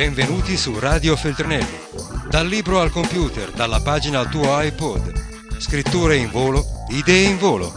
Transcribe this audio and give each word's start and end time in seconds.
Benvenuti 0.00 0.56
su 0.56 0.78
Radio 0.78 1.14
Feltrinelli. 1.14 1.78
Dal 2.26 2.46
libro 2.46 2.80
al 2.80 2.90
computer, 2.90 3.50
dalla 3.50 3.82
pagina 3.82 4.20
al 4.20 4.30
tuo 4.30 4.58
iPod. 4.58 5.58
Scritture 5.60 6.16
in 6.16 6.30
volo, 6.30 6.64
idee 6.88 7.28
in 7.28 7.36
volo. 7.36 7.70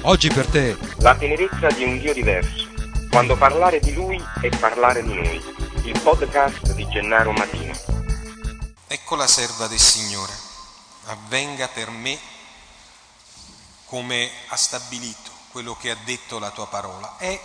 Oggi 0.00 0.28
per 0.28 0.48
te. 0.48 0.76
La 0.96 1.14
tenerezza 1.14 1.68
di 1.68 1.84
un 1.84 2.00
Dio 2.00 2.12
diverso. 2.12 2.66
Quando 3.08 3.36
parlare 3.36 3.78
di 3.78 3.94
Lui 3.94 4.20
è 4.40 4.48
parlare 4.58 5.04
di 5.04 5.14
noi. 5.14 5.40
Il 5.84 6.00
podcast 6.00 6.72
di 6.72 6.84
Gennaro 6.88 7.30
Matino. 7.30 7.72
Ecco 8.88 9.14
la 9.14 9.28
serva 9.28 9.68
del 9.68 9.78
Signore. 9.78 10.32
Avvenga 11.04 11.68
per 11.68 11.90
me 11.90 12.18
come 13.84 14.28
ha 14.48 14.56
stabilito 14.56 15.30
quello 15.52 15.76
che 15.80 15.90
ha 15.90 15.96
detto 16.04 16.40
la 16.40 16.50
tua 16.50 16.66
parola. 16.66 17.18
È 17.18 17.40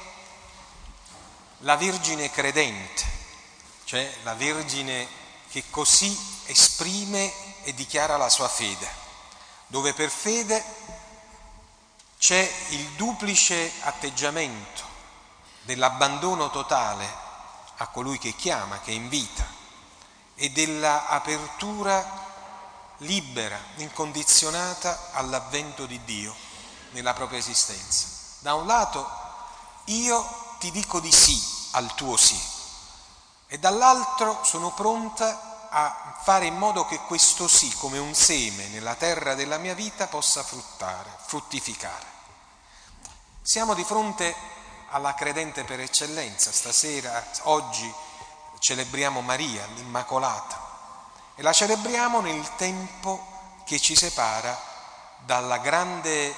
la 1.60 1.76
Vergine 1.76 2.32
credente 2.32 3.17
cioè 3.88 4.14
la 4.24 4.34
Vergine 4.34 5.08
che 5.50 5.64
così 5.70 6.14
esprime 6.44 7.64
e 7.64 7.74
dichiara 7.74 8.18
la 8.18 8.28
sua 8.28 8.50
fede, 8.50 8.86
dove 9.68 9.94
per 9.94 10.10
fede 10.10 10.62
c'è 12.20 12.52
il 12.72 12.86
duplice 12.98 13.72
atteggiamento 13.84 14.84
dell'abbandono 15.62 16.50
totale 16.50 17.10
a 17.78 17.88
colui 17.88 18.18
che 18.18 18.36
chiama, 18.36 18.82
che 18.82 18.92
invita, 18.92 19.48
e 20.36 20.50
dell'apertura 20.52 22.26
libera, 22.98 23.58
incondizionata 23.78 25.12
all'avvento 25.14 25.86
di 25.86 26.04
Dio 26.04 26.36
nella 26.92 27.14
propria 27.14 27.40
esistenza. 27.40 28.06
Da 28.40 28.54
un 28.54 28.68
lato 28.68 29.10
io 29.86 30.56
ti 30.60 30.72
dico 30.72 31.00
di 31.00 31.12
sì 31.12 31.42
al 31.72 31.96
tuo 31.96 32.18
sì, 32.18 32.38
e 33.48 33.58
dall'altro 33.60 34.44
sono 34.44 34.72
pronta 34.72 35.70
a 35.70 36.20
fare 36.22 36.46
in 36.46 36.58
modo 36.58 36.86
che 36.86 37.00
questo 37.08 37.48
sì, 37.48 37.74
come 37.76 37.98
un 37.98 38.14
seme 38.14 38.68
nella 38.68 38.96
terra 38.96 39.36
della 39.36 39.58
mia 39.58 39.74
vita, 39.74 40.08
possa 40.08 40.44
fruttare, 40.44 41.10
fruttificare. 41.26 42.16
Siamo 43.42 43.74
di 43.74 43.84
fronte 43.84 44.36
alla 44.90 45.14
credente 45.14 45.64
per 45.64 45.80
eccellenza. 45.80 46.52
Stasera, 46.52 47.26
oggi, 47.44 47.94
celebriamo 48.60 49.22
Maria, 49.22 49.66
l'Immacolata, 49.76 50.66
e 51.36 51.42
la 51.42 51.54
celebriamo 51.54 52.20
nel 52.20 52.56
tempo 52.56 53.36
che 53.66 53.80
ci 53.80 53.96
separa 53.96 54.58
dalla 55.26 55.58
grande 55.58 56.36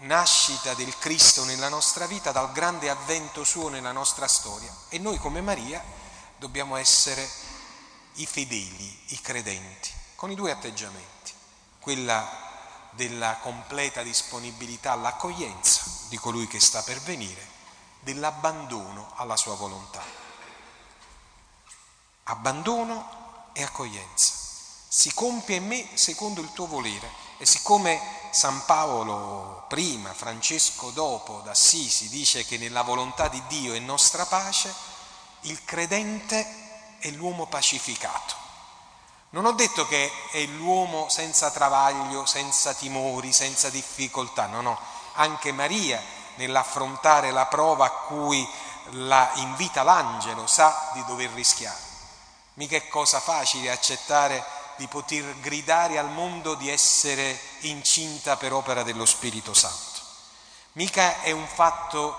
nascita 0.00 0.74
del 0.74 0.98
Cristo 0.98 1.44
nella 1.44 1.68
nostra 1.68 2.06
vita, 2.06 2.32
dal 2.32 2.52
grande 2.52 2.90
avvento 2.90 3.44
suo 3.44 3.68
nella 3.68 3.92
nostra 3.92 4.28
storia. 4.28 4.74
E 4.88 4.98
noi 4.98 5.18
come 5.18 5.40
Maria 5.40 5.82
dobbiamo 6.38 6.76
essere 6.76 7.28
i 8.14 8.26
fedeli, 8.26 9.04
i 9.08 9.20
credenti, 9.20 9.90
con 10.14 10.30
i 10.30 10.34
due 10.34 10.50
atteggiamenti, 10.50 11.32
quella 11.80 12.44
della 12.90 13.36
completa 13.36 14.02
disponibilità 14.02 14.92
all'accoglienza 14.92 15.82
di 16.08 16.16
colui 16.16 16.46
che 16.46 16.60
sta 16.60 16.82
per 16.82 17.00
venire, 17.00 17.54
dell'abbandono 18.00 19.12
alla 19.16 19.36
sua 19.36 19.54
volontà. 19.54 20.02
Abbandono 22.24 23.50
e 23.52 23.62
accoglienza. 23.62 24.34
Si 24.88 25.12
compie 25.12 25.56
in 25.56 25.66
me 25.66 25.88
secondo 25.94 26.40
il 26.40 26.52
tuo 26.52 26.66
volere. 26.66 27.24
E 27.38 27.44
siccome 27.44 28.00
San 28.30 28.64
Paolo 28.64 29.64
prima, 29.68 30.14
Francesco 30.14 30.90
dopo, 30.90 31.40
d'Assisi 31.40 32.08
dice 32.08 32.44
che 32.44 32.56
nella 32.56 32.82
volontà 32.82 33.28
di 33.28 33.42
Dio 33.46 33.74
è 33.74 33.78
nostra 33.78 34.24
pace, 34.24 34.74
il 35.42 35.64
credente 35.64 36.96
è 36.98 37.10
l'uomo 37.10 37.46
pacificato. 37.46 38.34
Non 39.30 39.44
ho 39.44 39.52
detto 39.52 39.86
che 39.86 40.10
è 40.32 40.44
l'uomo 40.46 41.08
senza 41.08 41.50
travaglio, 41.50 42.24
senza 42.26 42.72
timori, 42.74 43.32
senza 43.32 43.70
difficoltà, 43.70 44.46
no, 44.46 44.60
no, 44.60 44.78
anche 45.14 45.52
Maria 45.52 46.02
nell'affrontare 46.36 47.30
la 47.30 47.46
prova 47.46 47.86
a 47.86 47.90
cui 47.90 48.48
la 48.90 49.30
invita 49.34 49.82
l'angelo 49.82 50.46
sa 50.46 50.90
di 50.94 51.04
dover 51.04 51.30
rischiare. 51.30 51.84
Mica 52.54 52.76
è 52.76 52.88
cosa 52.88 53.20
facile 53.20 53.70
accettare 53.70 54.44
di 54.76 54.86
poter 54.86 55.40
gridare 55.40 55.98
al 55.98 56.10
mondo 56.10 56.54
di 56.54 56.70
essere 56.70 57.38
incinta 57.60 58.36
per 58.36 58.52
opera 58.52 58.82
dello 58.82 59.04
Spirito 59.04 59.54
Santo. 59.54 60.00
Mica 60.72 61.20
è 61.22 61.30
un 61.30 61.46
fatto 61.46 62.16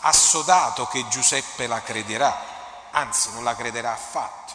assodato 0.00 0.86
che 0.86 1.06
Giuseppe 1.08 1.66
la 1.66 1.82
crederà, 1.82 2.57
anzi 2.90 3.32
non 3.32 3.44
la 3.44 3.54
crederà 3.54 3.92
affatto. 3.92 4.54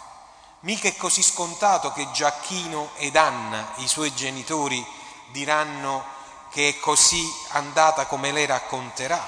Mica 0.61 0.87
è 0.87 0.95
così 0.95 1.21
scontato 1.21 1.91
che 1.91 2.09
Giacchino 2.11 2.91
ed 2.95 3.15
Anna, 3.15 3.73
i 3.77 3.87
suoi 3.87 4.13
genitori, 4.13 4.85
diranno 5.31 6.03
che 6.49 6.69
è 6.69 6.79
così 6.79 7.29
andata 7.49 8.05
come 8.05 8.31
lei 8.31 8.45
racconterà. 8.45 9.21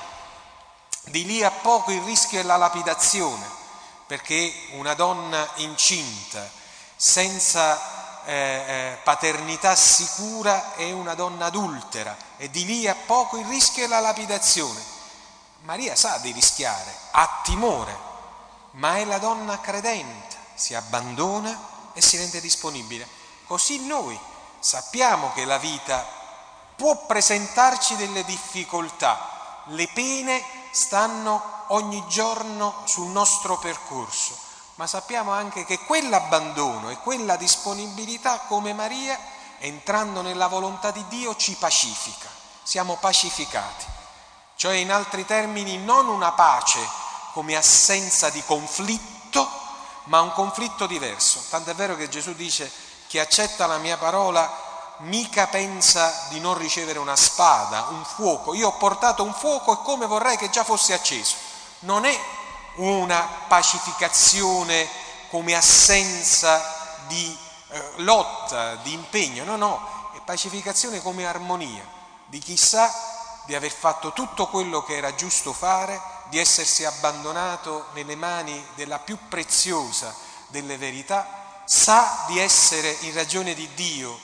Di 1.04 1.26
lì 1.26 1.44
a 1.44 1.52
poco 1.52 1.92
il 1.92 2.02
rischio 2.04 2.40
è 2.40 2.44
la 2.44 2.56
lapidazione, 2.56 3.46
perché 4.08 4.70
una 4.72 4.94
donna 4.94 5.48
incinta, 5.56 6.50
senza 6.96 8.24
eh, 8.26 8.34
eh, 8.34 8.98
paternità 9.04 9.76
sicura, 9.76 10.76
è 10.76 10.92
una 10.92 11.16
donna 11.16 11.46
adultera 11.46 12.16
e 12.38 12.50
di 12.50 12.66
lì 12.66 12.88
a 12.88 12.96
poco 12.96 13.38
il 13.38 13.46
rischio 13.46 13.84
è 13.84 13.88
la 13.88 14.00
lapidazione. 14.00 14.82
Maria 15.62 15.96
sa 15.96 16.18
di 16.18 16.32
rischiare, 16.32 16.96
ha 17.12 17.42
timore, 17.44 18.14
ma 18.76 18.98
è 18.98 19.06
la 19.06 19.18
donna 19.18 19.60
credente, 19.60 20.36
si 20.54 20.74
abbandona 20.74 21.58
e 21.94 22.02
si 22.02 22.18
rende 22.18 22.42
disponibile. 22.42 23.08
Così 23.46 23.86
noi 23.86 24.20
sappiamo 24.60 25.32
che 25.34 25.46
la 25.46 25.58
vita 25.58 26.06
può 26.76 27.06
presentarci 27.06 27.96
delle 27.96 28.24
difficoltà, 28.26 29.64
le 29.68 29.88
pene 29.94 30.44
stanno 30.72 31.64
ogni 31.68 32.04
giorno 32.08 32.82
sul 32.86 33.08
nostro 33.08 33.58
percorso, 33.58 34.38
ma 34.76 34.88
sappiamo 34.88 35.32
anche 35.32 35.64
che 35.64 35.80
quell'abbandono 35.80 36.90
e 36.90 36.98
quella 36.98 37.38
disponibilità 37.38 38.40
come 38.40 38.74
Maria, 38.74 39.18
entrando 39.60 40.22
nella 40.22 40.48
volontà 40.48 40.92
di 40.92 41.04
Dio, 41.08 41.36
ci 41.38 41.56
pacifica, 41.56 42.28
siamo 42.62 42.98
pacificati, 42.98 43.86
cioè 44.56 44.76
in 44.76 44.92
altri 44.92 45.26
termini 45.26 45.78
non 45.78 46.10
una 46.10 46.34
pace 46.34 47.05
come 47.36 47.58
assenza 47.58 48.30
di 48.30 48.42
conflitto, 48.46 49.46
ma 50.06 50.22
un 50.22 50.32
conflitto 50.32 50.88
diverso. 50.88 51.44
Tant'è 51.50 51.76
vero 51.76 51.98
che 51.98 52.08
Gesù 52.08 52.34
dice 52.34 52.72
chi 53.08 53.20
accetta 53.20 53.68
la 53.68 53.78
mia 53.78 53.98
parola 53.98 54.50
mica 55.00 55.46
pensa 55.48 56.28
di 56.30 56.40
non 56.40 56.58
ricevere 56.58 56.98
una 56.98 57.18
spada, 57.18 57.88
un 57.90 58.06
fuoco. 58.06 58.54
Io 58.54 58.70
ho 58.70 58.78
portato 58.78 59.22
un 59.24 59.34
fuoco 59.34 59.74
e 59.74 59.84
come 59.84 60.06
vorrei 60.06 60.38
che 60.38 60.50
già 60.50 60.64
fosse 60.64 60.94
acceso. 60.94 61.36
Non 61.80 62.06
è 62.06 62.18
una 62.76 63.28
pacificazione 63.50 64.88
come 65.30 65.56
assenza 65.56 67.02
di 67.08 67.38
eh, 67.72 67.92
lotta, 67.98 68.76
di 68.76 68.94
impegno, 68.94 69.44
no, 69.44 69.58
no, 69.58 69.86
è 70.16 70.22
pacificazione 70.22 71.02
come 71.02 71.26
armonia 71.26 71.86
di 72.28 72.40
chi 72.40 72.56
sa 72.56 72.90
di 73.46 73.56
aver 73.56 73.72
fatto 73.72 74.14
tutto 74.14 74.48
quello 74.48 74.84
che 74.84 74.96
era 74.96 75.14
giusto 75.16 75.52
fare 75.52 76.15
di 76.30 76.40
essersi 76.40 76.86
abbandonato 76.86 77.88
nelle 77.94 78.16
mani 78.16 78.66
della 78.76 79.00
più 79.00 79.18
preziosa 79.28 80.16
delle 80.48 80.78
verità, 80.78 81.62
sa 81.66 82.26
di 82.28 82.40
essere 82.40 82.96
in 83.02 83.14
ragione 83.14 83.54
di 83.54 83.68
Dio 83.74 84.18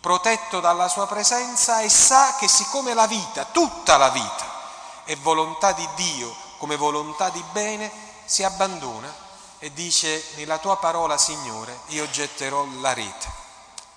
protetto 0.00 0.60
dalla 0.60 0.88
sua 0.88 1.06
presenza 1.06 1.80
e 1.80 1.88
sa 1.88 2.36
che 2.38 2.48
siccome 2.48 2.94
la 2.94 3.06
vita, 3.06 3.44
tutta 3.46 3.96
la 3.96 4.08
vita, 4.10 4.56
è 5.04 5.16
volontà 5.16 5.72
di 5.72 5.86
Dio 5.96 6.34
come 6.58 6.76
volontà 6.76 7.30
di 7.30 7.42
bene, 7.52 7.90
si 8.24 8.42
abbandona 8.42 9.12
e 9.58 9.72
dice 9.72 10.22
nella 10.36 10.58
tua 10.58 10.76
parola 10.76 11.16
Signore 11.16 11.80
io 11.88 12.08
getterò 12.10 12.66
la 12.80 12.92
rete. 12.92 13.26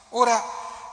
Ora, 0.10 0.42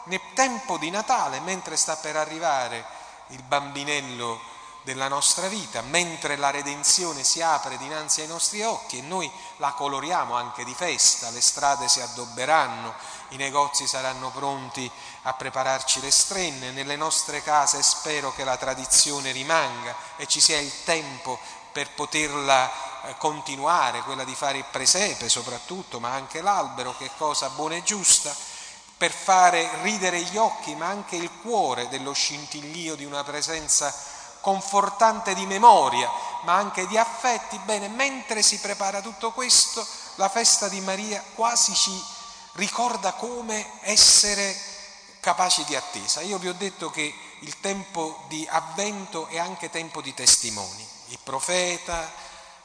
nel 0.04 0.20
tempo 0.34 0.78
di 0.78 0.90
Natale, 0.90 1.40
mentre 1.40 1.76
sta 1.76 1.96
per 1.96 2.16
arrivare 2.16 2.84
il 3.28 3.42
bambinello 3.42 4.40
della 4.88 5.08
nostra 5.08 5.48
vita, 5.48 5.82
mentre 5.82 6.38
la 6.38 6.50
redenzione 6.50 7.22
si 7.22 7.42
apre 7.42 7.76
dinanzi 7.76 8.22
ai 8.22 8.26
nostri 8.26 8.62
occhi 8.62 8.96
e 8.96 9.02
noi 9.02 9.30
la 9.58 9.72
coloriamo 9.72 10.34
anche 10.34 10.64
di 10.64 10.72
festa, 10.72 11.28
le 11.28 11.42
strade 11.42 11.88
si 11.88 12.00
addobberanno, 12.00 12.94
i 13.28 13.36
negozi 13.36 13.86
saranno 13.86 14.30
pronti 14.30 14.90
a 15.24 15.34
prepararci 15.34 16.00
le 16.00 16.10
strenne, 16.10 16.70
nelle 16.70 16.96
nostre 16.96 17.42
case 17.42 17.82
spero 17.82 18.32
che 18.32 18.44
la 18.44 18.56
tradizione 18.56 19.30
rimanga 19.30 19.94
e 20.16 20.24
ci 20.24 20.40
sia 20.40 20.58
il 20.58 20.72
tempo 20.84 21.38
per 21.70 21.90
poterla 21.90 22.70
eh, 23.02 23.16
continuare, 23.18 24.00
quella 24.00 24.24
di 24.24 24.34
fare 24.34 24.56
il 24.56 24.64
presepe 24.70 25.28
soprattutto, 25.28 26.00
ma 26.00 26.12
anche 26.12 26.40
l'albero, 26.40 26.96
che 26.96 27.04
è 27.04 27.10
cosa 27.18 27.50
buona 27.50 27.74
e 27.74 27.82
giusta, 27.82 28.34
per 28.96 29.12
fare 29.12 29.68
ridere 29.82 30.22
gli 30.22 30.38
occhi, 30.38 30.74
ma 30.74 30.86
anche 30.86 31.16
il 31.16 31.30
cuore 31.42 31.88
dello 31.88 32.14
scintillio 32.14 32.94
di 32.96 33.04
una 33.04 33.22
presenza 33.22 34.07
confortante 34.40 35.34
di 35.34 35.46
memoria, 35.46 36.10
ma 36.42 36.54
anche 36.54 36.86
di 36.86 36.96
affetti. 36.96 37.58
Bene, 37.58 37.88
mentre 37.88 38.42
si 38.42 38.58
prepara 38.58 39.00
tutto 39.00 39.32
questo, 39.32 39.86
la 40.16 40.28
festa 40.28 40.68
di 40.68 40.80
Maria 40.80 41.22
quasi 41.34 41.74
ci 41.74 42.04
ricorda 42.52 43.12
come 43.12 43.80
essere 43.82 44.56
capaci 45.20 45.64
di 45.64 45.76
attesa. 45.76 46.20
Io 46.22 46.38
vi 46.38 46.48
ho 46.48 46.54
detto 46.54 46.90
che 46.90 47.14
il 47.40 47.60
tempo 47.60 48.24
di 48.28 48.46
avvento 48.50 49.26
è 49.28 49.38
anche 49.38 49.70
tempo 49.70 50.00
di 50.00 50.14
testimoni. 50.14 50.86
Il 51.06 51.18
profeta, 51.22 52.10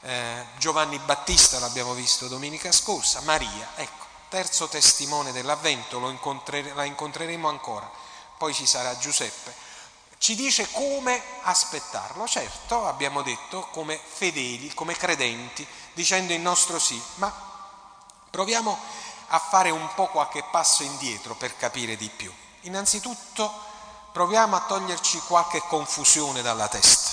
eh, 0.00 0.46
Giovanni 0.58 0.98
Battista 0.98 1.58
l'abbiamo 1.58 1.92
visto 1.92 2.28
domenica 2.28 2.70
scorsa, 2.72 3.20
Maria, 3.22 3.70
ecco, 3.76 4.04
terzo 4.28 4.68
testimone 4.68 5.32
dell'avvento, 5.32 5.98
incontre, 6.08 6.74
la 6.74 6.84
incontreremo 6.84 7.48
ancora, 7.48 7.90
poi 8.36 8.52
ci 8.52 8.66
sarà 8.66 8.96
Giuseppe. 8.98 9.63
Ci 10.24 10.34
dice 10.36 10.70
come 10.70 11.22
aspettarlo, 11.42 12.26
certo 12.26 12.86
abbiamo 12.86 13.20
detto 13.20 13.68
come 13.70 14.00
fedeli, 14.02 14.72
come 14.72 14.94
credenti, 14.94 15.68
dicendo 15.92 16.32
il 16.32 16.40
nostro 16.40 16.78
sì, 16.78 16.98
ma 17.16 17.30
proviamo 18.30 18.78
a 19.26 19.38
fare 19.38 19.68
un 19.68 19.86
po' 19.94 20.06
qualche 20.06 20.42
passo 20.50 20.82
indietro 20.82 21.34
per 21.34 21.58
capire 21.58 21.96
di 21.96 22.08
più. 22.08 22.32
Innanzitutto 22.62 23.52
proviamo 24.12 24.56
a 24.56 24.60
toglierci 24.60 25.20
qualche 25.26 25.60
confusione 25.68 26.40
dalla 26.40 26.68
testa. 26.68 27.10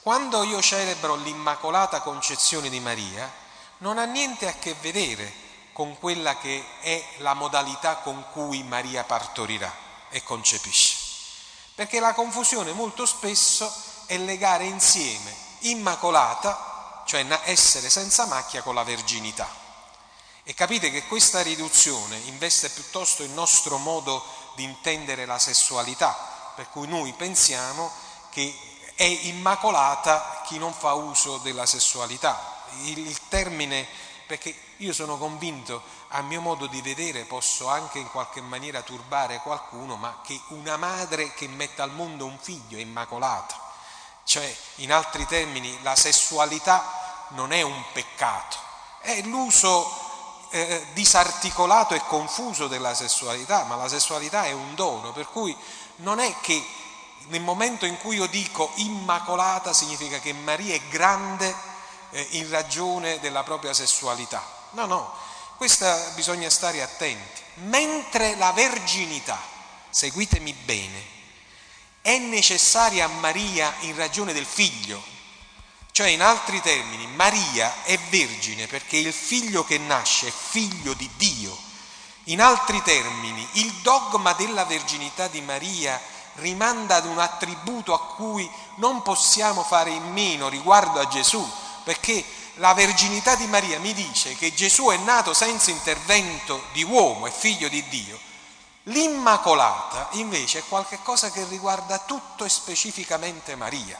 Quando 0.00 0.42
io 0.42 0.60
celebro 0.60 1.14
l'Immacolata 1.14 2.00
Concezione 2.00 2.68
di 2.68 2.80
Maria, 2.80 3.32
non 3.78 3.96
ha 3.96 4.06
niente 4.06 4.48
a 4.48 4.54
che 4.54 4.74
vedere 4.80 5.32
con 5.72 5.96
quella 6.00 6.36
che 6.38 6.66
è 6.80 7.00
la 7.18 7.34
modalità 7.34 7.98
con 7.98 8.26
cui 8.32 8.64
Maria 8.64 9.04
partorirà 9.04 9.72
e 10.08 10.20
concepisce. 10.24 10.93
Perché 11.74 12.00
la 12.00 12.14
confusione 12.14 12.72
molto 12.72 13.04
spesso 13.06 13.72
è 14.06 14.16
legare 14.16 14.64
insieme 14.64 15.34
immacolata, 15.60 17.02
cioè 17.06 17.26
essere 17.44 17.90
senza 17.90 18.26
macchia, 18.26 18.62
con 18.62 18.74
la 18.74 18.84
verginità. 18.84 19.48
E 20.44 20.54
capite 20.54 20.90
che 20.90 21.06
questa 21.06 21.40
riduzione 21.42 22.16
investe 22.26 22.68
piuttosto 22.68 23.22
il 23.22 23.30
nostro 23.30 23.78
modo 23.78 24.22
di 24.54 24.62
intendere 24.62 25.24
la 25.24 25.38
sessualità, 25.38 26.52
per 26.54 26.68
cui 26.68 26.86
noi 26.86 27.12
pensiamo 27.14 27.90
che 28.30 28.56
è 28.94 29.04
immacolata 29.04 30.42
chi 30.46 30.58
non 30.58 30.72
fa 30.72 30.92
uso 30.92 31.38
della 31.38 31.66
sessualità. 31.66 32.62
Il, 32.82 33.28
termine, 33.28 33.86
perché 34.26 34.54
io 34.78 34.92
sono 34.92 35.16
convinto 35.16 35.82
a 36.16 36.22
mio 36.22 36.40
modo 36.40 36.66
di 36.66 36.80
vedere 36.80 37.24
posso 37.24 37.68
anche 37.68 37.98
in 37.98 38.08
qualche 38.08 38.40
maniera 38.40 38.82
turbare 38.82 39.40
qualcuno, 39.42 39.96
ma 39.96 40.20
che 40.22 40.40
una 40.48 40.76
madre 40.76 41.32
che 41.34 41.48
mette 41.48 41.82
al 41.82 41.90
mondo 41.90 42.24
un 42.24 42.38
figlio 42.38 42.78
è 42.78 42.80
immacolata. 42.80 43.60
Cioè, 44.22 44.56
in 44.76 44.92
altri 44.92 45.26
termini, 45.26 45.76
la 45.82 45.96
sessualità 45.96 47.26
non 47.30 47.52
è 47.52 47.62
un 47.62 47.82
peccato, 47.92 48.56
è 49.00 49.22
l'uso 49.22 49.90
eh, 50.50 50.86
disarticolato 50.92 51.94
e 51.94 52.02
confuso 52.06 52.68
della 52.68 52.94
sessualità, 52.94 53.64
ma 53.64 53.74
la 53.74 53.88
sessualità 53.88 54.44
è 54.44 54.52
un 54.52 54.76
dono, 54.76 55.12
per 55.12 55.28
cui 55.28 55.54
non 55.96 56.20
è 56.20 56.32
che 56.40 56.64
nel 57.26 57.42
momento 57.42 57.86
in 57.86 57.98
cui 57.98 58.16
io 58.16 58.26
dico 58.26 58.70
immacolata 58.76 59.72
significa 59.72 60.20
che 60.20 60.32
Maria 60.32 60.74
è 60.74 60.80
grande 60.88 61.52
eh, 62.10 62.26
in 62.32 62.48
ragione 62.50 63.18
della 63.18 63.42
propria 63.42 63.74
sessualità. 63.74 64.42
No, 64.70 64.86
no, 64.86 65.12
questa 65.64 66.10
bisogna 66.14 66.50
stare 66.50 66.82
attenti. 66.82 67.40
Mentre 67.68 68.36
la 68.36 68.52
verginità, 68.52 69.40
seguitemi 69.88 70.52
bene, 70.52 71.02
è 72.02 72.18
necessaria 72.18 73.06
a 73.06 73.08
Maria 73.08 73.72
in 73.80 73.96
ragione 73.96 74.34
del 74.34 74.44
figlio, 74.44 75.02
cioè 75.90 76.08
in 76.08 76.20
altri 76.20 76.60
termini, 76.60 77.06
Maria 77.06 77.82
è 77.84 77.98
vergine 78.10 78.66
perché 78.66 78.98
il 78.98 79.10
figlio 79.10 79.64
che 79.64 79.78
nasce 79.78 80.28
è 80.28 80.30
figlio 80.30 80.92
di 80.92 81.08
Dio. 81.16 81.56
In 82.24 82.42
altri 82.42 82.82
termini, 82.82 83.48
il 83.52 83.72
dogma 83.76 84.34
della 84.34 84.66
verginità 84.66 85.28
di 85.28 85.40
Maria 85.40 85.98
rimanda 86.34 86.96
ad 86.96 87.06
un 87.06 87.18
attributo 87.18 87.94
a 87.94 88.14
cui 88.16 88.46
non 88.76 89.00
possiamo 89.00 89.62
fare 89.62 89.88
in 89.88 90.12
meno 90.12 90.50
riguardo 90.50 91.00
a 91.00 91.08
Gesù, 91.08 91.42
perché 91.84 92.22
la 92.58 92.74
verginità 92.74 93.34
di 93.34 93.46
Maria 93.46 93.78
mi 93.80 93.92
dice 93.92 94.36
che 94.36 94.54
Gesù 94.54 94.86
è 94.86 94.96
nato 94.98 95.34
senza 95.34 95.70
intervento 95.70 96.64
di 96.72 96.84
uomo, 96.84 97.26
è 97.26 97.30
figlio 97.30 97.68
di 97.68 97.82
Dio. 97.88 98.18
L'Immacolata 98.84 100.08
invece 100.12 100.58
è 100.58 100.64
qualcosa 100.68 101.30
che 101.30 101.44
riguarda 101.46 101.98
tutto 102.00 102.44
e 102.44 102.48
specificamente 102.48 103.56
Maria. 103.56 103.98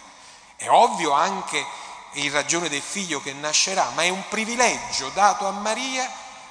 È 0.56 0.68
ovvio 0.68 1.12
anche 1.12 1.64
in 2.12 2.30
ragione 2.30 2.68
del 2.68 2.82
figlio 2.82 3.20
che 3.20 3.32
nascerà, 3.32 3.90
ma 3.94 4.02
è 4.02 4.08
un 4.08 4.22
privilegio 4.28 5.08
dato 5.08 5.46
a 5.46 5.50
Maria 5.50 6.08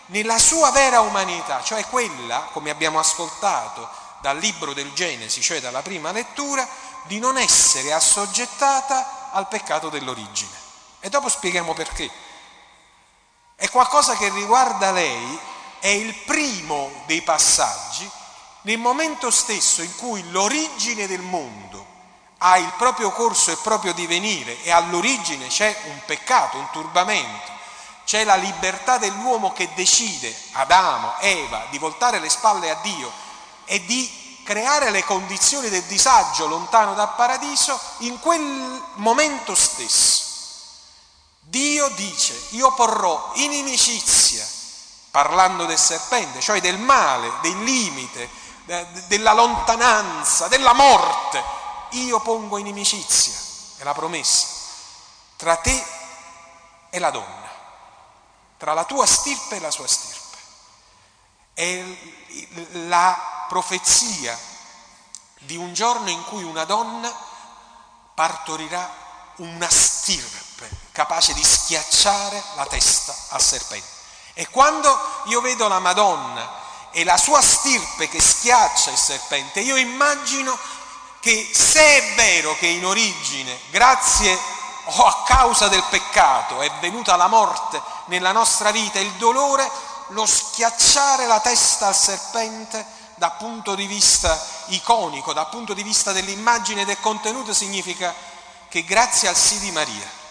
nella 0.08 0.40
sua 0.40 0.72
vera 0.72 1.00
umanità, 1.00 1.64
cioè 1.64 1.86
quella, 1.86 2.50
come 2.52 2.70
abbiamo 2.70 3.00
ascoltato 3.00 3.88
dal 4.20 4.38
libro 4.38 4.74
del 4.74 4.92
Genesi, 4.94 5.42
cioè 5.42 5.62
dalla 5.62 5.82
prima 5.82 6.12
lettura, 6.12 6.68
di 7.04 7.20
non 7.20 7.38
essere 7.38 7.94
assoggettata 7.94 9.32
al 9.32 9.48
peccato 9.48 9.90
dell'origine. 9.90 10.63
E 11.06 11.10
dopo 11.10 11.28
spieghiamo 11.28 11.74
perché. 11.74 12.10
È 13.56 13.70
qualcosa 13.70 14.16
che 14.16 14.30
riguarda 14.30 14.94
lei, 14.94 15.38
è 15.80 15.90
il 15.90 16.16
primo 16.20 17.04
dei 17.08 17.22
passaggi 17.22 18.10
nel 18.62 18.78
momento 18.78 19.30
stesso 19.30 19.82
in 19.82 19.94
cui 19.98 20.24
l'origine 20.32 21.06
del 21.06 21.20
mondo 21.20 21.86
ha 22.38 22.58
il 22.58 22.72
proprio 22.78 23.12
corso 23.12 23.52
e 23.52 23.58
proprio 23.58 23.92
divenire 23.92 24.64
e 24.64 24.72
all'origine 24.72 25.48
c'è 25.48 25.78
un 25.88 26.00
peccato, 26.06 26.58
un 26.58 26.70
turbamento, 26.72 27.52
c'è 28.06 28.24
la 28.24 28.36
libertà 28.36 28.98
dell'uomo 28.98 29.52
che 29.52 29.72
decide, 29.76 30.34
Adamo, 30.54 31.16
Eva, 31.20 31.66
di 31.70 31.80
voltare 31.80 32.20
le 32.20 32.30
spalle 32.30 32.70
a 32.70 32.80
Dio 32.82 33.12
e 33.66 33.84
di 33.84 34.40
creare 34.46 34.90
le 34.90 35.04
condizioni 35.04 35.68
del 35.68 35.84
disagio 35.84 36.48
lontano 36.48 36.94
dal 36.94 37.14
paradiso, 37.16 37.78
in 38.00 38.22
quel 38.22 38.40
momento 38.96 39.54
stesso 39.54 40.23
Dio 41.54 41.88
dice, 41.90 42.48
io 42.50 42.74
porrò 42.74 43.30
inimicizia, 43.36 44.44
parlando 45.12 45.66
del 45.66 45.78
serpente, 45.78 46.42
cioè 46.42 46.60
del 46.60 46.80
male, 46.80 47.32
del 47.44 47.64
limite, 47.64 48.28
della 49.06 49.34
lontananza, 49.34 50.48
della 50.48 50.74
morte, 50.74 51.44
io 51.92 52.20
pongo 52.22 52.58
inimicizia, 52.58 53.36
è 53.78 53.84
la 53.84 53.94
promessa, 53.94 54.48
tra 55.36 55.56
te 55.58 55.86
e 56.90 56.98
la 56.98 57.12
donna, 57.12 57.52
tra 58.58 58.74
la 58.74 58.86
tua 58.86 59.06
stirpe 59.06 59.58
e 59.58 59.60
la 59.60 59.70
sua 59.70 59.86
stirpe. 59.86 60.38
È 61.54 61.84
la 62.88 63.46
profezia 63.48 64.36
di 65.42 65.56
un 65.56 65.72
giorno 65.72 66.10
in 66.10 66.24
cui 66.24 66.42
una 66.42 66.66
donna 66.66 67.16
partorirà 68.16 68.92
una 69.36 69.70
stirpe 69.70 70.43
capace 70.94 71.34
di 71.34 71.44
schiacciare 71.44 72.42
la 72.56 72.66
testa 72.68 73.14
al 73.30 73.42
serpente. 73.42 73.88
E 74.34 74.48
quando 74.50 74.98
io 75.26 75.42
vedo 75.42 75.68
la 75.68 75.80
Madonna 75.80 76.62
e 76.92 77.04
la 77.04 77.18
sua 77.18 77.42
stirpe 77.42 78.08
che 78.08 78.22
schiaccia 78.22 78.92
il 78.92 78.98
serpente, 78.98 79.60
io 79.60 79.76
immagino 79.76 80.58
che 81.20 81.52
se 81.54 81.82
è 81.82 82.14
vero 82.16 82.56
che 82.58 82.68
in 82.68 82.86
origine, 82.86 83.60
grazie 83.70 84.38
o 84.86 85.06
a 85.06 85.24
causa 85.24 85.68
del 85.68 85.84
peccato, 85.90 86.62
è 86.62 86.72
venuta 86.80 87.16
la 87.16 87.28
morte 87.28 87.82
nella 88.06 88.32
nostra 88.32 88.72
vita, 88.72 89.00
il 89.00 89.12
dolore, 89.14 89.70
lo 90.10 90.26
schiacciare 90.26 91.26
la 91.26 91.40
testa 91.40 91.88
al 91.88 91.96
serpente 91.96 92.86
dal 93.16 93.36
punto 93.38 93.74
di 93.74 93.88
vista 93.88 94.40
iconico, 94.68 95.34
dal 95.34 95.50
punto 95.50 95.74
di 95.74 95.82
vista 95.82 96.12
dell'immagine 96.12 96.82
e 96.82 96.86
del 96.86 97.00
contenuto 97.00 97.54
significa 97.54 98.14
che 98.68 98.84
grazie 98.84 99.28
al 99.30 99.36
sì 99.36 99.60
di 99.60 99.72
Maria, 99.72 100.22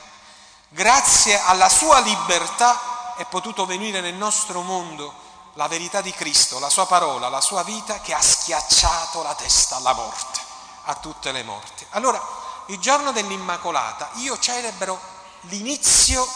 grazie 0.73 1.39
alla 1.41 1.69
sua 1.69 2.01
libertà 2.01 3.15
è 3.17 3.27
potuto 3.27 3.67
venire 3.67 4.01
nel 4.01 4.15
nostro 4.15 4.63
mondo 4.63 5.13
la 5.55 5.69
verità 5.69 6.01
di 6.01 6.13
Cristo, 6.13 6.59
la 6.59 6.71
sua 6.71 6.87
parola, 6.87 7.29
la 7.29 7.43
sua 7.43 7.63
vita 7.63 8.01
che 8.01 8.15
ha 8.15 8.23
schiacciato 8.23 9.23
la 9.23 9.35
testa 9.35 9.77
alla 9.77 9.93
morte, 9.93 10.41
a 10.85 10.95
tutte 10.95 11.31
le 11.31 11.43
morti. 11.43 11.87
Allora, 11.91 12.21
il 12.67 12.79
giorno 12.79 13.13
dell'Immacolata 13.13 14.11
io 14.15 14.39
celebro 14.39 14.99
l'inizio 15.43 16.27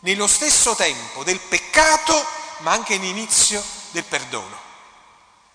nello 0.00 0.26
stesso 0.26 0.74
tempo 0.74 1.22
del 1.22 1.38
peccato, 1.38 2.24
ma 2.58 2.72
anche 2.72 2.96
l'inizio 2.96 3.62
del 3.90 4.04
perdono. 4.04 4.56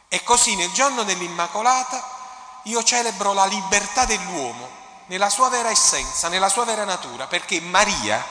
E 0.08 0.22
così 0.24 0.56
nel 0.56 0.72
giorno 0.74 1.04
dell'Immacolata 1.04 2.62
io 2.64 2.84
celebro 2.84 3.34
la 3.34 3.46
libertà 3.46 4.06
dell'uomo 4.06 4.82
nella 5.08 5.30
sua 5.30 5.50
vera 5.50 5.70
essenza, 5.70 6.28
nella 6.28 6.50
sua 6.50 6.66
vera 6.66 6.84
natura, 6.84 7.28
perché 7.28 7.60
Maria 7.60 8.24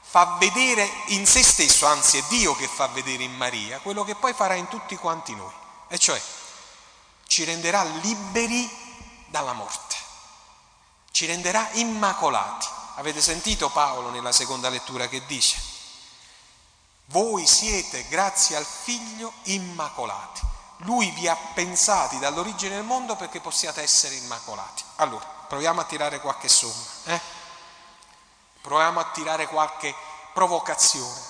fa 0.00 0.36
vedere 0.38 0.90
in 1.06 1.26
se 1.26 1.42
stesso, 1.42 1.86
anzi 1.86 2.18
è 2.18 2.22
Dio 2.28 2.56
che 2.56 2.66
fa 2.66 2.88
vedere 2.88 3.22
in 3.22 3.36
Maria, 3.36 3.78
quello 3.78 4.02
che 4.04 4.16
poi 4.16 4.32
farà 4.32 4.54
in 4.54 4.68
tutti 4.68 4.96
quanti 4.96 5.34
noi, 5.34 5.52
e 5.88 5.98
cioè 5.98 6.20
ci 7.26 7.44
renderà 7.44 7.84
liberi 7.84 8.68
dalla 9.26 9.52
morte, 9.52 9.94
ci 11.12 11.26
renderà 11.26 11.68
immacolati. 11.72 12.66
Avete 12.96 13.22
sentito 13.22 13.70
Paolo 13.70 14.10
nella 14.10 14.32
seconda 14.32 14.68
lettura 14.68 15.06
che 15.08 15.24
dice? 15.26 15.56
Voi 17.06 17.46
siete, 17.46 18.06
grazie 18.08 18.56
al 18.56 18.66
Figlio, 18.66 19.32
immacolati. 19.44 20.40
Lui 20.78 21.10
vi 21.10 21.28
ha 21.28 21.36
pensati 21.54 22.18
dall'origine 22.18 22.74
del 22.74 22.84
mondo 22.84 23.16
perché 23.16 23.40
possiate 23.40 23.80
essere 23.80 24.16
immacolati. 24.16 24.82
Allora, 24.96 25.39
proviamo 25.50 25.80
a 25.80 25.84
tirare 25.84 26.20
qualche 26.20 26.48
somma. 26.48 26.86
Eh? 27.06 27.20
Proviamo 28.60 29.00
a 29.00 29.04
tirare 29.06 29.48
qualche 29.48 29.92
provocazione, 30.32 31.20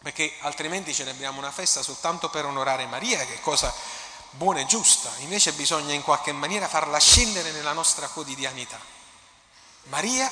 perché 0.00 0.36
altrimenti 0.42 0.94
celebriamo 0.94 1.38
una 1.38 1.50
festa 1.50 1.82
soltanto 1.82 2.30
per 2.30 2.44
onorare 2.44 2.86
Maria, 2.86 3.26
che 3.26 3.34
è 3.34 3.40
cosa 3.40 3.74
buona 4.30 4.60
e 4.60 4.66
giusta. 4.66 5.10
Invece 5.18 5.54
bisogna 5.54 5.92
in 5.92 6.02
qualche 6.02 6.30
maniera 6.30 6.68
farla 6.68 7.00
scendere 7.00 7.50
nella 7.50 7.72
nostra 7.72 8.06
quotidianità. 8.06 8.78
Maria 9.84 10.30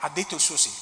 ha 0.00 0.08
detto 0.08 0.34
il 0.34 0.40
suo 0.40 0.56
sì 0.56 0.74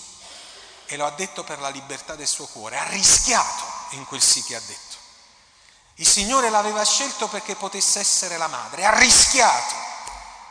e 0.86 0.96
lo 0.96 1.04
ha 1.04 1.10
detto 1.10 1.44
per 1.44 1.60
la 1.60 1.68
libertà 1.68 2.14
del 2.14 2.26
suo 2.26 2.46
cuore, 2.46 2.78
ha 2.78 2.88
rischiato 2.88 3.64
in 3.90 4.06
quel 4.06 4.22
sì 4.22 4.42
che 4.42 4.56
ha 4.56 4.60
detto. 4.60 4.96
Il 5.96 6.08
Signore 6.08 6.48
l'aveva 6.48 6.82
scelto 6.82 7.28
perché 7.28 7.56
potesse 7.56 8.00
essere 8.00 8.38
la 8.38 8.46
madre, 8.46 8.86
ha 8.86 8.96
rischiato 8.96 9.74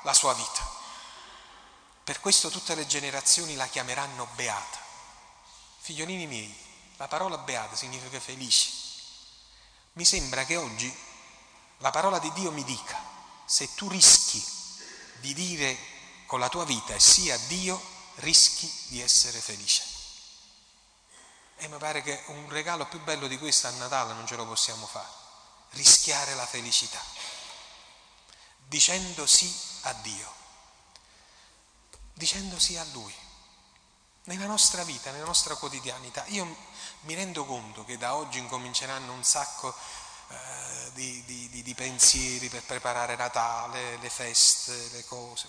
la 0.04 0.14
sua 0.14 0.34
vita. 0.34 0.76
Per 2.08 2.22
questo 2.22 2.50
tutte 2.50 2.74
le 2.74 2.88
generazioni 2.88 3.56
la 3.56 3.68
chiameranno 3.68 4.30
beata. 4.36 4.80
Figliolini 5.80 6.26
miei, 6.26 6.58
la 6.96 7.10
parola 7.10 7.38
beata 7.38 7.76
significa 7.76 8.18
felici. 8.22 8.72
Mi 9.92 10.06
sembra 10.06 10.46
che 10.46 10.56
oggi 10.56 10.90
la 11.80 11.92
parola 11.92 12.18
di 12.20 12.32
Dio 12.32 12.54
mi 12.54 12.64
dica, 12.64 12.98
se 13.44 13.74
tu 13.76 13.90
rischi 13.90 14.42
di 15.20 15.34
dire 15.34 15.78
con 16.28 16.40
la 16.40 16.48
tua 16.48 16.64
vita 16.64 16.98
sia 16.98 17.38
Dio, 17.40 17.78
rischi 18.20 18.72
di 18.88 19.02
essere 19.02 19.42
felice. 19.42 19.84
E 21.58 21.68
mi 21.68 21.78
pare 21.78 22.02
che 22.04 22.24
un 22.28 22.48
regalo 22.48 22.86
più 22.86 23.02
bello 23.02 23.28
di 23.28 23.38
questo 23.38 23.68
a 23.68 23.72
Natale 23.72 24.14
non 24.14 24.26
ce 24.26 24.38
lo 24.38 24.48
possiamo 24.48 24.88
fare. 24.88 25.12
Rischiare 25.72 26.36
la 26.36 26.46
felicità. 26.46 27.04
Dicendo 28.66 29.26
sì 29.26 29.54
a 29.82 29.92
Dio. 29.92 30.46
Dicendo 32.18 32.58
sì 32.58 32.76
a 32.78 32.84
Lui. 32.94 33.14
Nella 34.24 34.48
nostra 34.48 34.84
vita, 34.84 35.12
nella 35.12 35.26
nostra 35.26 35.54
quotidianità. 35.56 36.26
Io 36.30 36.46
mi 37.02 37.14
rendo 37.14 37.46
conto 37.46 37.86
che 37.86 38.00
da 38.00 38.16
oggi 38.16 38.40
incominceranno 38.40 39.14
un 39.14 39.24
sacco 39.24 39.72
eh, 40.30 40.92
di, 40.94 41.24
di, 41.26 41.62
di, 41.62 41.76
pensieri 41.76 42.50
per 42.50 42.64
preparare 42.64 43.16
Natale, 43.16 43.98
le 43.98 44.10
feste, 44.10 44.90
le 44.94 45.06
cose. 45.06 45.48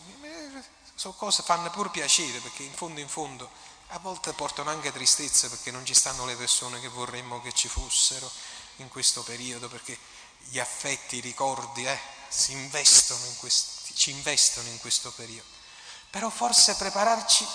Sono 0.95 1.15
cose 1.15 1.39
che 1.39 1.47
fanno 1.47 1.71
pur 1.71 1.91
piacere 1.91 2.39
perché 2.41 2.65
in 2.65 2.75
fondo 2.75 3.01
in 3.01 3.09
fondo 3.09 3.51
a 3.93 3.99
volte 4.01 4.35
portano 4.35 4.69
anche 4.69 4.93
tristezza 4.93 5.49
perché 5.49 5.71
non 5.71 5.87
ci 5.87 5.95
stanno 5.95 6.27
le 6.27 6.37
persone 6.37 6.81
che 6.81 6.89
vorremmo 6.89 7.41
che 7.41 7.53
ci 7.53 7.69
fossero 7.69 8.31
in 8.77 8.89
questo 8.89 9.23
periodo, 9.23 9.69
perché 9.69 9.99
gli 10.51 10.59
affetti, 10.59 11.17
i 11.17 11.21
ricordi 11.21 11.87
eh, 11.87 11.99
si 12.29 12.53
investono 12.53 13.25
in 13.25 13.37
questo, 13.39 13.95
ci 13.95 14.11
investono 14.11 14.69
in 14.69 14.79
questo 14.81 15.11
periodo. 15.13 15.58
Però 16.11 16.31
forse 16.31 16.75
prepararci 16.77 17.47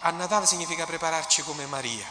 a 0.00 0.10
Natale 0.10 0.46
significa 0.46 0.84
prepararci 0.84 1.42
come 1.42 1.66
Maria. 1.66 2.06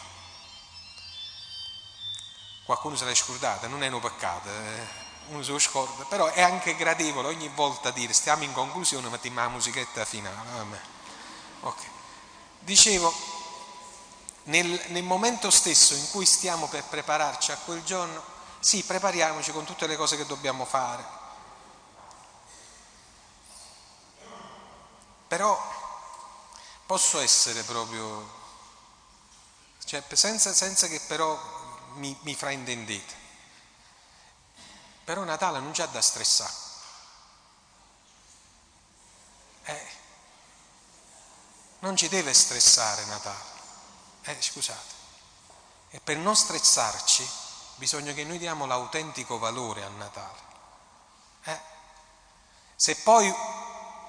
Qualcuno 2.64 2.96
se 2.96 3.04
l'è 3.04 3.14
scordata, 3.14 3.66
non 3.66 3.82
è 3.82 3.88
un 3.88 4.00
peccato, 4.00 4.48
eh, 4.48 4.86
uno 5.28 5.42
se 5.42 5.50
lo 5.50 5.58
scorda, 5.58 6.04
però 6.04 6.26
è 6.26 6.42
anche 6.42 6.76
gradevole 6.76 7.28
ogni 7.28 7.48
volta 7.48 7.90
dire 7.90 8.12
stiamo 8.12 8.42
in 8.42 8.52
conclusione, 8.52 9.08
mettiamo 9.08 9.40
la 9.40 9.48
musichetta 9.48 10.04
finale. 10.04 10.50
Vabbè. 10.50 10.80
Ok. 11.60 11.82
Dicevo, 12.60 13.12
nel, 14.44 14.82
nel 14.88 15.02
momento 15.04 15.50
stesso 15.50 15.94
in 15.94 16.10
cui 16.10 16.26
stiamo 16.26 16.66
per 16.66 16.84
prepararci 16.84 17.52
a 17.52 17.58
quel 17.58 17.84
giorno, 17.84 18.22
sì, 18.58 18.82
prepariamoci 18.82 19.52
con 19.52 19.64
tutte 19.64 19.86
le 19.86 19.96
cose 19.96 20.16
che 20.16 20.26
dobbiamo 20.26 20.64
fare. 20.64 21.22
Però 25.34 25.60
posso 26.86 27.18
essere 27.18 27.64
proprio, 27.64 28.30
cioè 29.84 30.00
senza, 30.12 30.54
senza 30.54 30.86
che 30.86 31.00
però 31.08 31.36
mi, 31.94 32.16
mi 32.20 32.36
fraintendete. 32.36 33.14
Però 35.02 35.24
Natale 35.24 35.58
non 35.58 35.72
c'è 35.72 35.88
da 35.88 36.00
stressare. 36.00 36.52
Eh, 39.64 39.86
non 41.80 41.96
ci 41.96 42.06
deve 42.06 42.32
stressare 42.32 43.04
Natale. 43.06 43.44
Eh, 44.22 44.36
scusate. 44.40 44.94
E 45.90 45.98
per 45.98 46.16
non 46.16 46.36
stressarci 46.36 47.28
bisogna 47.74 48.12
che 48.12 48.22
noi 48.22 48.38
diamo 48.38 48.66
l'autentico 48.66 49.38
valore 49.38 49.82
a 49.82 49.88
Natale. 49.88 50.38
Eh? 51.42 51.60
Se 52.76 52.94
poi 52.98 53.34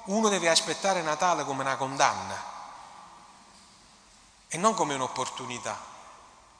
uno 0.06 0.30
deve 0.30 0.50
aspettare 0.50 1.02
Natale 1.02 1.44
come 1.44 1.62
una 1.62 1.78
condanna 1.78 2.54
e 4.48 4.58
non 4.58 4.74
come 4.74 4.94
un'opportunità, 4.94 5.78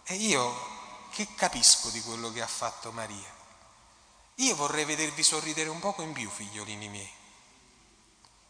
e 0.04 0.16
io 0.16 0.74
che 1.12 1.28
capisco 1.36 1.90
di 1.90 2.02
quello 2.02 2.32
che 2.32 2.42
ha 2.42 2.48
fatto 2.48 2.92
Maria? 2.92 3.34
Io 4.36 4.56
vorrei 4.56 4.84
vedervi 4.84 5.24
sorridere 5.24 5.70
un 5.70 5.80
poco 5.80 6.02
in 6.02 6.12
più, 6.12 6.30
figliolini 6.30 6.90
miei. 6.90 7.14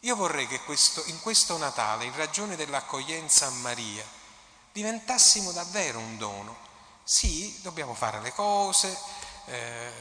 Io 0.00 0.16
vorrei 0.16 0.46
che 0.48 0.60
questo, 0.62 1.02
in 1.06 1.20
questo 1.20 1.56
Natale, 1.58 2.04
in 2.04 2.16
ragione 2.16 2.56
dell'accoglienza 2.56 3.46
a 3.46 3.50
Maria, 3.50 4.04
diventassimo 4.72 5.52
davvero 5.52 5.98
un 5.98 6.18
dono. 6.18 6.56
Sì, 7.04 7.60
dobbiamo 7.62 7.94
fare 7.94 8.20
le 8.20 8.32
cose, 8.32 8.98
eh, 9.46 9.92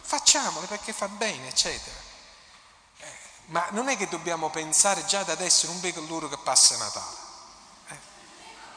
facciamole 0.00 0.66
perché 0.66 0.92
fa 0.92 1.08
bene, 1.08 1.48
eccetera. 1.48 1.96
Ma 3.46 3.66
non 3.70 3.88
è 3.88 3.96
che 3.96 4.08
dobbiamo 4.08 4.48
pensare 4.48 5.04
già 5.04 5.22
da 5.22 5.32
adesso, 5.32 5.66
non 5.66 5.80
vedo 5.80 6.00
loro 6.06 6.28
che 6.28 6.38
passa 6.38 6.76
Natale. 6.78 7.16
Eh. 7.88 7.98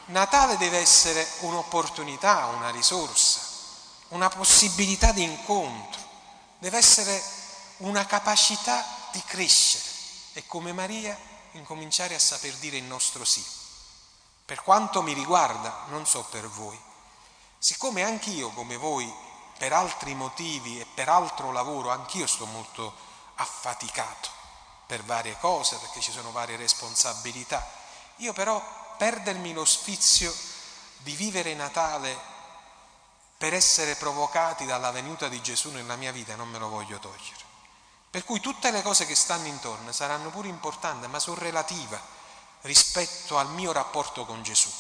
Natale 0.06 0.58
deve 0.58 0.80
essere 0.80 1.26
un'opportunità, 1.40 2.46
una 2.48 2.70
risorsa, 2.70 3.40
una 4.10 4.28
possibilità 4.30 5.14
di 5.14 5.24
incontro, 5.24 6.02
deve 6.60 6.78
essere 6.78 7.24
una 7.78 8.06
capacità 8.06 8.86
di 9.12 9.24
crescere 9.26 9.86
e 10.34 10.46
come 10.46 10.74
Maria 10.74 11.18
incominciare 11.52 12.16
a 12.16 12.20
saper 12.20 12.54
dire 12.56 12.78
il 12.78 12.84
nostro 12.84 13.24
sì. 13.24 13.44
Per 14.44 14.62
quanto 14.64 15.02
mi 15.02 15.14
riguarda, 15.14 15.86
non 15.88 16.06
so 16.06 16.24
per 16.26 16.48
voi, 16.48 16.80
siccome 17.58 18.04
anch'io 18.04 18.50
come 18.50 18.76
voi, 18.76 19.14
per 19.58 19.72
altri 19.72 20.14
motivi 20.14 20.80
e 20.80 20.86
per 20.86 21.08
altro 21.08 21.52
lavoro, 21.52 21.90
anch'io 21.90 22.28
sto 22.28 22.46
molto 22.46 22.94
affaticato 23.36 24.37
per 24.88 25.04
varie 25.04 25.38
cose, 25.40 25.76
perché 25.78 26.00
ci 26.00 26.12
sono 26.12 26.32
varie 26.32 26.56
responsabilità, 26.56 27.64
io 28.18 28.32
però 28.34 28.64
perdermi 28.98 29.54
lo 29.54 29.66
sfizio 29.66 30.34
di 31.00 31.14
vivere 31.14 31.54
Natale 31.54 32.18
per 33.38 33.54
essere 33.54 33.96
provocati 33.96 34.66
dalla 34.66 34.92
venuta 34.92 35.28
di 35.28 35.42
Gesù 35.42 35.70
nella 35.70 35.96
mia 35.96 36.12
vita 36.12 36.36
non 36.36 36.50
me 36.50 36.58
lo 36.58 36.70
voglio 36.70 36.98
togliere. 36.98 37.46
Per 38.10 38.24
cui 38.24 38.40
tutte 38.40 38.72
le 38.72 38.82
cose 38.82 39.06
che 39.06 39.14
stanno 39.14 39.46
intorno 39.46 39.92
saranno 39.92 40.30
pure 40.30 40.48
importanti, 40.48 41.06
ma 41.08 41.20
sono 41.20 41.38
relative 41.38 42.00
rispetto 42.62 43.38
al 43.38 43.50
mio 43.50 43.74
rapporto 43.74 44.26
con 44.26 44.42
Gesù, 44.42 44.72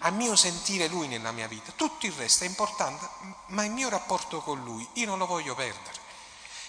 al 0.00 0.12
mio 0.12 0.36
sentire 0.36 0.86
Lui 0.86 1.08
nella 1.08 1.32
mia 1.32 1.48
vita. 1.48 1.72
Tutto 1.72 2.06
il 2.06 2.12
resto 2.12 2.44
è 2.44 2.46
importante, 2.46 3.08
ma 3.46 3.64
il 3.64 3.72
mio 3.72 3.88
rapporto 3.88 4.40
con 4.42 4.62
Lui 4.62 4.86
io 4.94 5.06
non 5.06 5.18
lo 5.18 5.26
voglio 5.26 5.54
perdere 5.54 5.99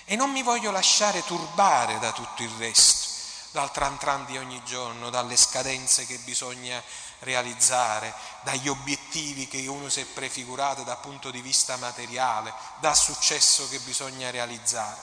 e 0.06 0.16
non 0.16 0.32
mi 0.32 0.44
voglio 0.44 0.72
lasciare 0.72 1.24
turbare 1.24 2.00
da 2.00 2.12
tutto 2.12 2.44
il 2.44 2.52
resto, 2.58 3.10
dal 3.52 3.72
tran 3.72 3.98
tran 3.98 4.26
di 4.26 4.38
ogni 4.38 4.64
giorno, 4.64 5.10
dalle 5.10 5.38
scadenze 5.38 6.06
che 6.06 6.18
bisogna 6.20 6.82
realizzare, 7.20 8.14
dagli 8.44 8.68
obiettivi 8.68 9.48
che 9.48 9.68
uno 9.68 9.90
si 9.90 10.02
è 10.02 10.06
prefigurato 10.06 10.84
dal 10.84 11.00
punto 11.00 11.32
di 11.32 11.42
vista 11.42 11.78
materiale, 11.78 12.54
dal 12.80 12.96
successo 12.96 13.68
che 13.70 13.80
bisogna 13.80 14.30
realizzare. 14.30 15.00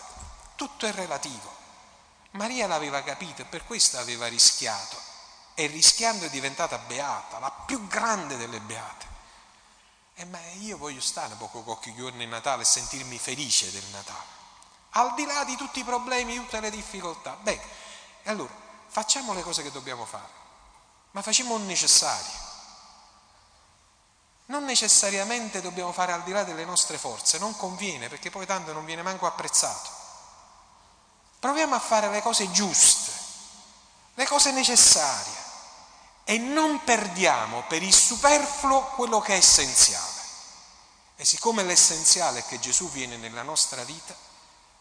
Tutto 0.57 0.87
è 0.87 0.93
relativo. 0.93 1.57
Maria 2.33 2.67
l'aveva 2.67 3.03
capito 3.03 3.43
e 3.43 3.47
per 3.47 3.65
questo 3.65 3.99
aveva 3.99 4.27
rischiato 4.27 4.97
e 5.55 5.67
rischiando 5.67 6.25
è 6.25 6.31
diventata 6.31 6.79
beata, 6.79 7.39
la 7.39 7.51
più 7.51 7.87
grande 7.89 8.37
delle 8.37 8.61
beate. 8.61 9.07
E 10.15 10.25
ma 10.25 10.39
io 10.61 10.77
voglio 10.77 11.01
stare 11.01 11.35
poco 11.35 11.63
qualche 11.63 11.95
giorno 11.95 12.23
in 12.23 12.29
Natale 12.29 12.63
e 12.63 12.67
sentirmi 12.67 13.19
felice 13.19 13.71
del 13.73 13.85
Natale, 13.91 14.27
al 14.91 15.15
di 15.15 15.25
là 15.27 15.45
di 15.45 15.57
tutti 15.57 15.81
i 15.81 15.85
problemi, 15.85 16.37
tutte 16.37 16.61
le 16.61 16.71
difficoltà. 16.71 17.37
Beh, 17.41 17.61
allora 18.25 18.53
facciamo 18.87 19.33
le 19.33 19.43
cose 19.43 19.63
che 19.63 19.71
dobbiamo 19.71 20.05
fare, 20.05 20.29
ma 21.13 21.23
facciamo 21.23 21.55
un 21.55 21.67
necessario. 21.67 22.47
Non 24.47 24.65
necessariamente 24.65 25.61
dobbiamo 25.61 25.93
fare 25.93 26.13
al 26.13 26.23
di 26.23 26.33
là 26.33 26.43
delle 26.43 26.65
nostre 26.65 26.97
forze, 26.97 27.39
non 27.39 27.55
conviene 27.57 28.09
perché 28.09 28.31
poi 28.31 28.47
tanto 28.47 28.73
non 28.73 28.85
viene 28.85 29.03
manco 29.03 29.27
apprezzato. 29.27 29.91
Proviamo 31.39 31.75
a 31.75 31.79
fare 31.79 32.09
le 32.09 32.23
cose 32.23 32.51
giuste, 32.51 33.13
le 34.15 34.27
cose 34.27 34.51
necessarie 34.51 35.47
e 36.25 36.39
non 36.39 36.83
perdiamo 36.83 37.63
per 37.69 37.83
il 37.83 37.95
superfluo 37.95 38.87
quello 38.97 39.21
che 39.21 39.35
è 39.35 39.37
essenziale. 39.37 40.17
E 41.17 41.25
siccome 41.25 41.63
l'essenziale 41.63 42.41
è 42.41 42.45
che 42.47 42.59
Gesù 42.59 42.91
viene 42.91 43.17
nella 43.17 43.43
nostra 43.43 43.83
vita, 43.85 44.15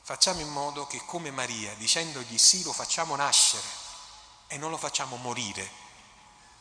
facciamo 0.07 0.39
in 0.39 0.47
modo 0.47 0.87
che 0.87 1.03
come 1.03 1.31
Maria, 1.31 1.73
dicendogli 1.73 2.37
sì, 2.37 2.63
lo 2.63 2.71
facciamo 2.71 3.17
nascere 3.17 3.67
e 4.47 4.57
non 4.57 4.71
lo 4.71 4.77
facciamo 4.77 5.17
morire 5.17 5.69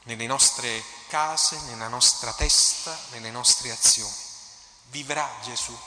nelle 0.02 0.26
nostre 0.26 0.82
case, 1.06 1.56
nella 1.66 1.86
nostra 1.86 2.32
testa, 2.32 2.98
nelle 3.12 3.30
nostre 3.30 3.70
azioni. 3.70 4.12
Vivrà 4.86 5.30
Gesù 5.44 5.78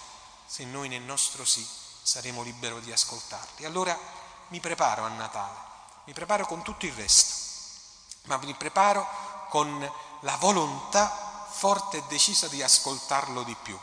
se 0.45 0.63
noi 0.63 0.87
nel 0.87 1.01
nostro 1.01 1.43
sì 1.43 1.67
saremo 2.01 2.43
liberi 2.43 2.79
di 2.79 2.93
ascoltarli. 2.93 3.65
Allora 3.65 3.99
mi 4.47 4.61
preparo 4.61 5.03
a 5.03 5.09
Natale, 5.09 5.57
mi 6.05 6.13
preparo 6.13 6.45
con 6.45 6.61
tutto 6.61 6.85
il 6.85 6.93
resto, 6.93 7.33
ma 8.27 8.37
mi 8.37 8.53
preparo 8.53 9.05
con 9.49 9.91
la 10.21 10.35
volontà 10.37 11.45
forte 11.51 11.97
e 11.97 12.03
decisa 12.07 12.47
di 12.47 12.63
ascoltarlo 12.63 13.43
di 13.43 13.55
più. 13.61 13.77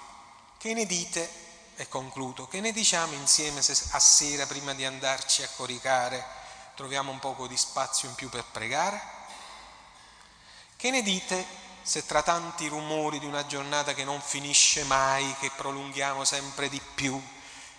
Che 0.57 0.73
ne 0.73 0.87
dite? 0.87 1.45
E 1.79 1.89
concludo, 1.89 2.49
che 2.49 2.61
ne 2.61 2.73
diciamo 2.73 3.13
insieme 3.13 3.61
se 3.61 3.77
a 3.91 3.99
sera 3.99 4.47
prima 4.47 4.73
di 4.73 4.87
andarci 4.87 5.43
a 5.43 5.49
coricare 5.57 6.25
troviamo 6.75 7.11
un 7.11 7.19
poco 7.19 7.47
di 7.47 7.57
spazio 7.57 8.09
in 8.09 8.15
più 8.15 8.31
per 8.31 8.45
pregare? 8.51 8.99
Che 10.75 10.91
ne 10.91 11.03
dite 11.03 11.45
se 11.83 12.07
tra 12.07 12.23
tanti 12.23 12.67
rumori 12.69 13.19
di 13.19 13.27
una 13.27 13.45
giornata 13.45 13.93
che 13.93 14.05
non 14.05 14.23
finisce 14.23 14.85
mai, 14.85 15.37
che 15.39 15.51
prolunghiamo 15.55 16.25
sempre 16.25 16.71
di 16.71 16.81
più, 16.95 17.23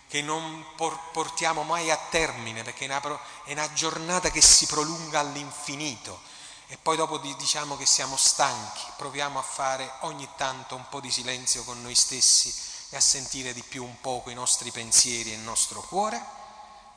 che 0.08 0.22
non 0.22 0.64
portiamo 0.76 1.64
mai 1.64 1.90
a 1.90 1.98
termine, 2.12 2.62
perché 2.62 2.86
è 2.86 2.88
una, 2.88 3.20
è 3.46 3.54
una 3.54 3.74
giornata 3.74 4.30
che 4.30 4.42
si 4.42 4.68
prolunga 4.68 5.22
all'infinito, 5.22 6.22
e 6.68 6.78
poi 6.78 6.98
dopo 6.98 7.18
diciamo 7.18 7.76
che 7.76 7.88
siamo 7.88 8.16
stanchi, 8.16 8.84
proviamo 8.96 9.40
a 9.40 9.44
fare 9.44 9.92
ogni 10.02 10.30
tanto 10.38 10.76
un 10.76 10.88
po' 10.88 11.02
di 11.02 11.10
silenzio 11.10 11.64
con 11.64 11.82
noi 11.82 11.96
stessi 11.96 12.67
e 12.90 12.96
a 12.96 13.02
sentire 13.02 13.54
di 13.54 13.64
più 13.64 13.84
un 13.84 14.00
poco 14.02 14.30
i 14.30 14.34
nostri 14.34 14.72
pensieri 14.72 15.32
e 15.32 15.36
il 15.36 15.42
nostro 15.42 15.82
cuore, 15.82 16.24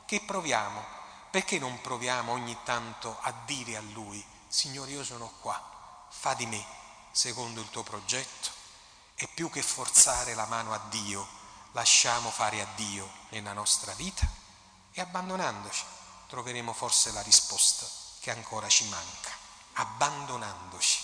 che 0.06 0.20
proviamo? 0.20 0.84
Perché 1.30 1.58
non 1.58 1.80
proviamo 1.80 2.32
ogni 2.32 2.56
tanto 2.64 3.18
a 3.20 3.32
dire 3.44 3.76
a 3.76 3.80
Lui, 3.80 4.24
Signore 4.48 4.90
io 4.90 5.04
sono 5.04 5.32
qua, 5.40 6.06
fa 6.08 6.34
di 6.34 6.46
me 6.46 6.64
secondo 7.12 7.60
il 7.60 7.70
tuo 7.70 7.82
progetto 7.82 8.50
e 9.14 9.28
più 9.28 9.50
che 9.50 9.62
forzare 9.62 10.34
la 10.34 10.46
mano 10.46 10.72
a 10.72 10.80
Dio, 10.88 11.26
lasciamo 11.72 12.30
fare 12.30 12.60
a 12.60 12.66
Dio 12.74 13.08
nella 13.30 13.52
nostra 13.52 13.92
vita 13.92 14.28
e 14.92 15.00
abbandonandoci 15.00 15.84
troveremo 16.28 16.72
forse 16.72 17.12
la 17.12 17.22
risposta 17.22 17.86
che 18.20 18.30
ancora 18.30 18.68
ci 18.68 18.86
manca 18.88 19.40
abbandonandoci. 19.74 20.98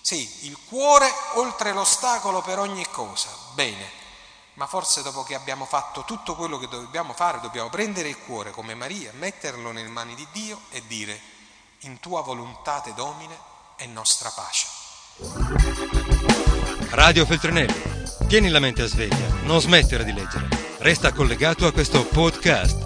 Sì, 0.00 0.46
il 0.46 0.58
cuore 0.64 1.10
oltre 1.34 1.72
l'ostacolo 1.72 2.42
per 2.42 2.58
ogni 2.58 2.88
cosa, 2.90 3.28
bene, 3.54 3.90
ma 4.56 4.66
forse 4.66 5.02
dopo 5.02 5.22
che 5.22 5.34
abbiamo 5.34 5.64
fatto 5.64 6.04
tutto 6.04 6.34
quello 6.34 6.58
che 6.58 6.68
dobbiamo 6.68 7.12
fare, 7.12 7.40
dobbiamo 7.40 7.68
prendere 7.68 8.08
il 8.08 8.18
cuore 8.18 8.50
come 8.50 8.74
Maria, 8.74 9.12
metterlo 9.14 9.70
nelle 9.70 9.88
mani 9.88 10.14
di 10.14 10.26
Dio 10.32 10.60
e 10.70 10.82
dire, 10.86 11.18
in 11.80 12.00
tua 12.00 12.22
volontà 12.22 12.80
te 12.80 12.94
domine 12.94 13.38
è 13.76 13.86
nostra 13.86 14.30
pace. 14.30 14.66
Radio 16.90 17.26
Feltrinelli, 17.26 17.82
tieni 18.26 18.48
la 18.48 18.60
mente 18.60 18.82
a 18.82 18.86
sveglia, 18.86 19.28
non 19.42 19.60
smettere 19.60 20.04
di 20.04 20.12
leggere, 20.12 20.48
resta 20.78 21.12
collegato 21.12 21.66
a 21.66 21.72
questo 21.72 22.06
podcast. 22.06 22.84